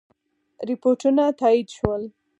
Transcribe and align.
رپوټونه 0.67 1.23
تایید 1.39 1.67
شول. 1.75 2.03